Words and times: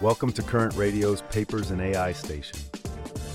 Welcome 0.00 0.32
to 0.32 0.42
Current 0.42 0.74
Radio's 0.74 1.22
Papers 1.22 1.70
and 1.70 1.80
AI 1.80 2.12
station. 2.12 2.58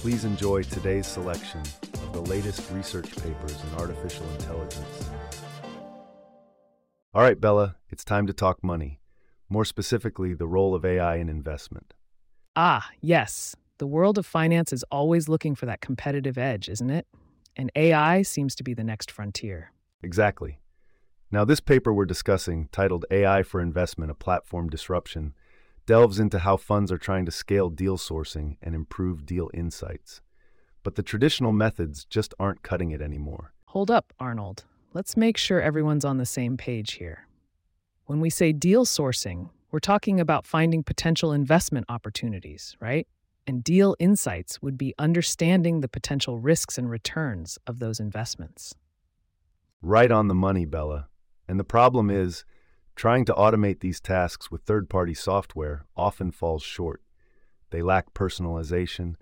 Please 0.02 0.26
enjoy 0.26 0.64
today's 0.64 1.08
selection 1.08 1.62
of 1.94 2.12
the 2.12 2.20
latest 2.20 2.70
research 2.72 3.10
papers 3.16 3.56
in 3.64 3.80
artificial 3.80 4.30
intelligence. 4.32 5.10
All 7.14 7.22
right, 7.22 7.40
Bella, 7.40 7.78
it's 7.90 8.04
time 8.04 8.28
to 8.28 8.34
talk 8.34 8.62
money. 8.62 9.00
More 9.48 9.64
specifically, 9.64 10.34
the 10.34 10.48
role 10.48 10.76
of 10.76 10.84
AI 10.84 11.16
in 11.16 11.30
investment. 11.30 11.94
Ah, 12.58 12.90
yes. 13.00 13.56
The 13.78 13.88
world 13.88 14.18
of 14.18 14.26
finance 14.26 14.74
is 14.74 14.84
always 14.92 15.30
looking 15.30 15.56
for 15.56 15.66
that 15.66 15.80
competitive 15.80 16.38
edge, 16.38 16.68
isn't 16.68 16.90
it? 16.90 17.08
And 17.56 17.72
AI 17.74 18.22
seems 18.22 18.54
to 18.56 18.64
be 18.64 18.74
the 18.74 18.84
next 18.84 19.10
frontier. 19.12 19.72
Exactly. 20.04 20.60
Now, 21.32 21.46
this 21.46 21.62
paper 21.62 21.94
we're 21.94 22.06
discussing, 22.06 22.68
titled 22.74 23.06
AI 23.10 23.44
for 23.44 23.62
Investment 23.62 24.12
A 24.12 24.16
Platform 24.16 24.68
Disruption, 24.68 25.34
delves 25.90 26.20
into 26.20 26.38
how 26.38 26.56
funds 26.56 26.92
are 26.92 27.00
trying 27.00 27.26
to 27.26 27.32
scale 27.32 27.72
deal 27.72 27.98
sourcing 27.98 28.58
and 28.62 28.76
improve 28.76 29.26
deal 29.26 29.50
insights. 29.56 30.22
But 30.84 30.94
the 30.94 31.02
traditional 31.02 31.52
methods 31.52 32.06
just 32.06 32.32
aren't 32.40 32.62
cutting 32.62 32.92
it 32.92 33.02
anymore. 33.02 33.54
Hold 33.66 33.90
up, 33.90 34.14
Arnold. 34.20 34.66
Let's 34.94 35.18
make 35.18 35.36
sure 35.36 35.60
everyone's 35.60 36.06
on 36.06 36.18
the 36.18 36.28
same 36.28 36.58
page 36.58 36.94
here. 36.94 37.28
When 38.06 38.20
we 38.20 38.30
say 38.30 38.54
deal 38.54 38.86
sourcing, 38.86 39.50
we're 39.72 39.80
talking 39.80 40.20
about 40.20 40.46
finding 40.46 40.84
potential 40.84 41.34
investment 41.34 41.88
opportunities, 41.90 42.78
right? 42.80 43.08
And 43.48 43.64
deal 43.64 43.96
insights 43.98 44.62
would 44.62 44.78
be 44.78 44.94
understanding 45.00 45.82
the 45.82 45.90
potential 45.90 46.38
risks 46.38 46.78
and 46.78 46.88
returns 46.88 47.58
of 47.66 47.80
those 47.80 48.00
investments. 48.00 48.76
Right 49.82 50.12
on 50.12 50.28
the 50.28 50.36
money, 50.36 50.66
Bella. 50.66 51.08
And 51.48 51.60
the 51.60 51.64
problem 51.64 52.12
is, 52.12 52.46
Trying 53.00 53.24
to 53.28 53.34
automate 53.34 53.80
these 53.80 54.02
tasks 54.02 54.52
with 54.52 54.64
third 54.64 54.90
party 54.90 55.14
software 55.14 55.86
often 55.96 56.32
falls 56.32 56.64
short. 56.64 57.02
They 57.70 57.82
lack 57.82 58.14
personalization, 58.14 59.16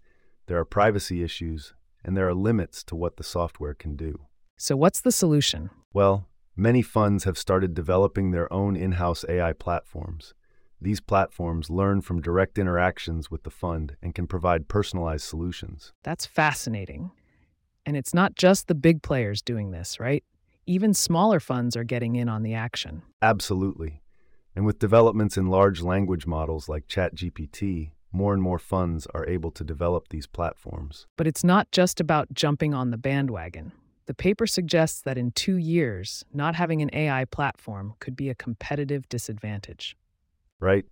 there 0.47 0.57
are 0.57 0.65
privacy 0.65 1.21
issues, 1.21 1.75
and 2.03 2.17
there 2.17 2.27
are 2.27 2.33
limits 2.33 2.83
to 2.85 2.95
what 2.95 3.17
the 3.17 3.23
software 3.23 3.75
can 3.75 3.95
do. 3.95 4.21
So, 4.57 4.75
what's 4.75 4.99
the 4.99 5.11
solution? 5.11 5.69
Well, 5.93 6.25
many 6.55 6.81
funds 6.81 7.25
have 7.25 7.37
started 7.37 7.75
developing 7.75 8.31
their 8.31 8.51
own 8.51 8.75
in 8.75 8.93
house 8.93 9.23
AI 9.29 9.53
platforms. 9.53 10.33
These 10.81 10.99
platforms 10.99 11.69
learn 11.69 12.01
from 12.01 12.19
direct 12.19 12.57
interactions 12.57 13.29
with 13.29 13.43
the 13.43 13.51
fund 13.51 13.95
and 14.01 14.15
can 14.15 14.25
provide 14.25 14.67
personalized 14.67 15.25
solutions. 15.25 15.93
That's 16.03 16.25
fascinating. 16.25 17.11
And 17.85 17.95
it's 17.95 18.15
not 18.15 18.33
just 18.33 18.69
the 18.69 18.73
big 18.73 19.03
players 19.03 19.43
doing 19.43 19.69
this, 19.69 19.99
right? 19.99 20.23
Even 20.67 20.93
smaller 20.93 21.39
funds 21.39 21.75
are 21.75 21.83
getting 21.83 22.15
in 22.15 22.29
on 22.29 22.43
the 22.43 22.53
action. 22.53 23.01
Absolutely. 23.21 24.01
And 24.55 24.65
with 24.65 24.79
developments 24.79 25.37
in 25.37 25.47
large 25.47 25.81
language 25.81 26.27
models 26.27 26.67
like 26.67 26.87
ChatGPT, 26.87 27.91
more 28.11 28.33
and 28.33 28.41
more 28.41 28.59
funds 28.59 29.07
are 29.13 29.27
able 29.27 29.51
to 29.51 29.63
develop 29.63 30.09
these 30.09 30.27
platforms. 30.27 31.07
But 31.15 31.27
it's 31.27 31.43
not 31.43 31.71
just 31.71 31.99
about 31.99 32.33
jumping 32.33 32.73
on 32.73 32.91
the 32.91 32.97
bandwagon. 32.97 33.71
The 34.07 34.13
paper 34.13 34.47
suggests 34.47 35.01
that 35.01 35.17
in 35.17 35.31
two 35.31 35.57
years, 35.57 36.23
not 36.33 36.55
having 36.55 36.81
an 36.81 36.89
AI 36.93 37.25
platform 37.25 37.93
could 37.99 38.15
be 38.15 38.29
a 38.29 38.35
competitive 38.35 39.07
disadvantage. 39.09 39.97
Right? 40.59 40.85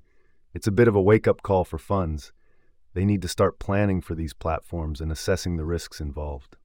It's 0.54 0.68
a 0.68 0.72
bit 0.72 0.88
of 0.88 0.96
a 0.96 1.02
wake 1.02 1.28
up 1.28 1.42
call 1.42 1.64
for 1.64 1.78
funds. 1.78 2.34
They 2.94 3.06
need 3.06 3.22
to 3.24 3.28
start 3.28 3.60
planning 3.60 4.02
for 4.02 4.16
these 4.16 4.34
platforms 4.34 5.02
and 5.02 5.12
assessing 5.12 5.58
the 5.58 5.66
risks 5.66 6.00
involved. 6.00 6.58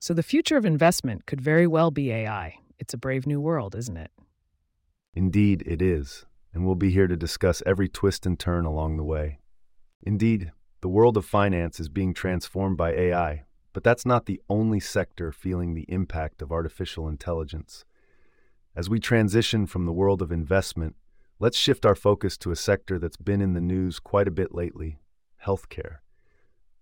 So 0.00 0.14
the 0.14 0.22
future 0.22 0.56
of 0.56 0.64
investment 0.64 1.26
could 1.26 1.40
very 1.40 1.66
well 1.66 1.90
be 1.90 2.12
AI. 2.12 2.58
It's 2.78 2.94
a 2.94 2.98
brave 2.98 3.26
new 3.26 3.40
world, 3.40 3.74
isn't 3.74 3.96
it? 3.96 4.12
Indeed, 5.14 5.64
it 5.66 5.82
is, 5.82 6.24
and 6.54 6.64
we'll 6.64 6.76
be 6.76 6.90
here 6.90 7.08
to 7.08 7.16
discuss 7.16 7.62
every 7.66 7.88
twist 7.88 8.24
and 8.24 8.38
turn 8.38 8.64
along 8.64 8.96
the 8.96 9.04
way. 9.04 9.40
Indeed, 10.02 10.52
the 10.80 10.88
world 10.88 11.16
of 11.16 11.24
finance 11.24 11.80
is 11.80 11.88
being 11.88 12.14
transformed 12.14 12.76
by 12.76 12.92
AI, 12.92 13.44
but 13.72 13.82
that's 13.82 14.06
not 14.06 14.26
the 14.26 14.40
only 14.48 14.78
sector 14.78 15.32
feeling 15.32 15.74
the 15.74 15.86
impact 15.88 16.42
of 16.42 16.52
artificial 16.52 17.08
intelligence. 17.08 17.84
As 18.76 18.88
we 18.88 19.00
transition 19.00 19.66
from 19.66 19.86
the 19.86 19.92
world 19.92 20.22
of 20.22 20.30
investment, 20.30 20.94
let's 21.40 21.58
shift 21.58 21.84
our 21.84 21.96
focus 21.96 22.38
to 22.38 22.52
a 22.52 22.56
sector 22.56 23.00
that's 23.00 23.16
been 23.16 23.40
in 23.40 23.54
the 23.54 23.60
news 23.60 23.98
quite 23.98 24.28
a 24.28 24.32
bit 24.32 24.54
lately 24.54 25.00
healthcare. 25.44 25.98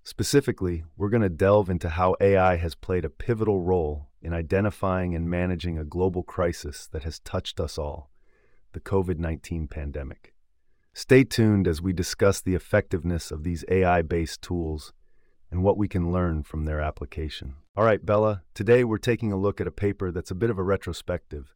Specifically, 0.07 0.85
we're 0.97 1.09
going 1.09 1.25
to 1.25 1.29
delve 1.29 1.69
into 1.69 1.89
how 1.89 2.15
AI 2.21 2.55
has 2.59 2.77
played 2.77 3.05
a 3.05 3.11
pivotal 3.11 3.61
role 3.61 4.07
in 4.23 4.33
identifying 4.33 5.17
and 5.17 5.29
managing 5.29 5.79
a 5.79 5.85
global 5.85 6.23
crisis 6.23 6.87
that 6.93 7.03
has 7.03 7.19
touched 7.19 7.59
us 7.59 7.77
all 7.77 8.13
the 8.73 8.79
COVID 8.79 9.19
19 9.19 9.67
pandemic. 9.67 10.33
Stay 10.95 11.25
tuned 11.25 11.67
as 11.67 11.83
we 11.83 11.93
discuss 11.93 12.41
the 12.41 12.55
effectiveness 12.55 13.33
of 13.33 13.43
these 13.43 13.65
AI 13.69 14.01
based 14.03 14.43
tools 14.43 14.93
and 15.51 15.65
what 15.65 15.77
we 15.77 15.89
can 15.89 16.13
learn 16.13 16.45
from 16.45 16.67
their 16.67 16.81
application. 16.81 17.57
All 17.77 17.83
right, 17.83 18.07
Bella, 18.07 18.45
today 18.55 18.85
we're 18.85 18.99
taking 18.99 19.33
a 19.33 19.37
look 19.37 19.61
at 19.61 19.67
a 19.67 19.73
paper 19.73 20.13
that's 20.13 20.31
a 20.31 20.37
bit 20.37 20.51
of 20.51 20.59
a 20.59 20.63
retrospective. 20.63 21.53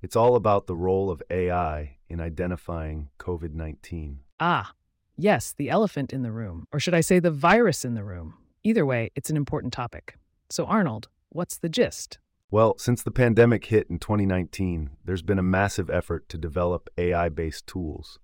It's 0.00 0.16
all 0.16 0.36
about 0.36 0.66
the 0.66 0.74
role 0.74 1.10
of 1.10 1.22
AI 1.28 1.98
in 2.08 2.18
identifying 2.18 3.10
COVID 3.18 3.52
19. 3.52 4.20
Ah, 4.40 4.72
Yes, 5.16 5.54
the 5.56 5.70
elephant 5.70 6.12
in 6.12 6.22
the 6.22 6.32
room, 6.32 6.66
or 6.72 6.80
should 6.80 6.94
I 6.94 7.00
say 7.00 7.20
the 7.20 7.30
virus 7.30 7.84
in 7.84 7.94
the 7.94 8.02
room. 8.02 8.34
Either 8.64 8.84
way, 8.84 9.10
it's 9.14 9.30
an 9.30 9.36
important 9.36 9.72
topic. 9.72 10.16
So, 10.50 10.66
Arnold, 10.66 11.08
what's 11.28 11.56
the 11.56 11.68
gist? 11.68 12.18
Well, 12.50 12.74
since 12.78 13.02
the 13.02 13.12
pandemic 13.12 13.66
hit 13.66 13.88
in 13.88 13.98
2019, 13.98 14.90
there's 15.04 15.22
been 15.22 15.38
a 15.38 15.42
massive 15.42 15.88
effort 15.88 16.28
to 16.30 16.38
develop 16.38 16.88
AI 16.98 17.28
based 17.28 17.66
tools. 17.66 18.18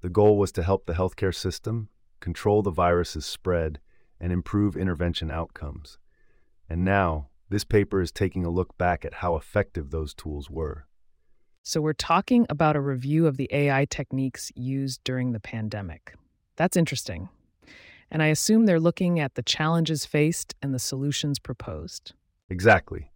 The 0.00 0.08
goal 0.08 0.38
was 0.38 0.52
to 0.52 0.62
help 0.62 0.86
the 0.86 0.92
healthcare 0.92 1.34
system 1.34 1.88
control 2.20 2.62
the 2.62 2.70
virus's 2.70 3.26
spread 3.26 3.80
and 4.20 4.32
improve 4.32 4.76
intervention 4.76 5.30
outcomes. 5.30 5.98
And 6.68 6.84
now, 6.84 7.30
this 7.50 7.64
paper 7.64 8.00
is 8.00 8.12
taking 8.12 8.44
a 8.44 8.50
look 8.50 8.76
back 8.78 9.04
at 9.04 9.14
how 9.14 9.34
effective 9.34 9.90
those 9.90 10.14
tools 10.14 10.48
were. 10.48 10.86
So, 11.64 11.80
we're 11.80 11.94
talking 11.94 12.46
about 12.48 12.76
a 12.76 12.80
review 12.80 13.26
of 13.26 13.36
the 13.36 13.48
AI 13.52 13.86
techniques 13.86 14.52
used 14.54 15.02
during 15.02 15.32
the 15.32 15.40
pandemic. 15.40 16.14
That's 16.58 16.76
interesting. 16.76 17.28
And 18.10 18.20
I 18.20 18.26
assume 18.26 18.66
they're 18.66 18.80
looking 18.80 19.20
at 19.20 19.36
the 19.36 19.42
challenges 19.42 20.04
faced 20.04 20.56
and 20.60 20.74
the 20.74 20.80
solutions 20.80 21.38
proposed. 21.38 22.14
Exactly. 22.50 23.12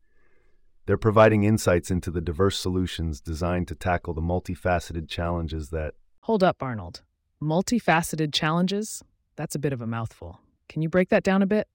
They're 0.87 0.97
providing 0.97 1.43
insights 1.43 1.91
into 1.91 2.13
the 2.13 2.21
diverse 2.21 2.57
solutions 2.57 3.21
designed 3.21 3.67
to 3.69 3.75
tackle 3.75 4.15
the 4.15 4.23
multifaceted 4.23 5.09
challenges 5.09 5.71
that. 5.71 5.95
Hold 6.21 6.45
up, 6.45 6.63
Arnold. 6.63 7.03
Multifaceted 7.43 8.33
challenges? 8.33 9.03
That's 9.35 9.57
a 9.57 9.59
bit 9.59 9.73
of 9.73 9.81
a 9.81 9.89
mouthful. 9.89 10.39
Can 10.69 10.81
you 10.81 10.89
break 10.89 11.09
that 11.09 11.25
down 11.25 11.43
a 11.43 11.47
bit? 11.47 11.67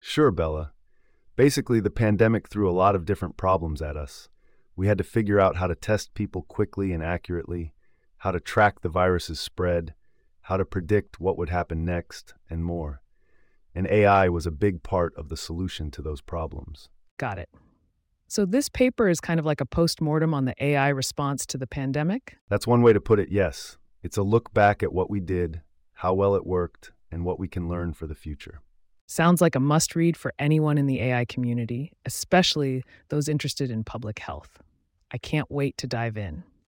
Sure, 0.00 0.30
Bella. 0.30 0.72
Basically, 1.36 1.80
the 1.80 1.90
pandemic 1.90 2.48
threw 2.48 2.70
a 2.70 2.72
lot 2.72 2.94
of 2.94 3.04
different 3.04 3.36
problems 3.36 3.82
at 3.82 3.96
us. 3.96 4.30
We 4.74 4.86
had 4.86 4.98
to 4.98 5.04
figure 5.04 5.38
out 5.38 5.56
how 5.56 5.66
to 5.66 5.74
test 5.74 6.14
people 6.14 6.42
quickly 6.42 6.92
and 6.92 7.02
accurately, 7.02 7.74
how 8.18 8.30
to 8.30 8.40
track 8.40 8.80
the 8.80 8.88
virus's 8.88 9.38
spread, 9.38 9.94
how 10.44 10.58
to 10.58 10.64
predict 10.64 11.20
what 11.20 11.38
would 11.38 11.48
happen 11.48 11.84
next, 11.84 12.34
and 12.50 12.62
more. 12.62 13.00
And 13.74 13.86
AI 13.86 14.28
was 14.28 14.46
a 14.46 14.50
big 14.50 14.82
part 14.82 15.14
of 15.16 15.30
the 15.30 15.36
solution 15.36 15.90
to 15.92 16.02
those 16.02 16.20
problems. 16.20 16.90
Got 17.18 17.38
it. 17.38 17.48
So, 18.28 18.44
this 18.44 18.68
paper 18.68 19.08
is 19.08 19.20
kind 19.20 19.40
of 19.40 19.46
like 19.46 19.60
a 19.60 19.66
post 19.66 20.00
mortem 20.00 20.34
on 20.34 20.44
the 20.44 20.54
AI 20.62 20.88
response 20.88 21.46
to 21.46 21.58
the 21.58 21.66
pandemic? 21.66 22.36
That's 22.48 22.66
one 22.66 22.82
way 22.82 22.92
to 22.92 23.00
put 23.00 23.18
it, 23.18 23.30
yes. 23.30 23.78
It's 24.02 24.18
a 24.18 24.22
look 24.22 24.52
back 24.52 24.82
at 24.82 24.92
what 24.92 25.08
we 25.08 25.20
did, 25.20 25.62
how 25.94 26.12
well 26.12 26.34
it 26.34 26.46
worked, 26.46 26.92
and 27.10 27.24
what 27.24 27.38
we 27.38 27.48
can 27.48 27.68
learn 27.68 27.94
for 27.94 28.06
the 28.06 28.14
future. 28.14 28.60
Sounds 29.06 29.40
like 29.40 29.54
a 29.54 29.60
must 29.60 29.96
read 29.96 30.16
for 30.16 30.34
anyone 30.38 30.76
in 30.76 30.86
the 30.86 31.00
AI 31.00 31.24
community, 31.24 31.92
especially 32.04 32.84
those 33.08 33.28
interested 33.28 33.70
in 33.70 33.82
public 33.82 34.18
health. 34.18 34.58
I 35.10 35.16
can't 35.18 35.50
wait 35.50 35.78
to 35.78 35.86
dive 35.86 36.18
in. 36.18 36.44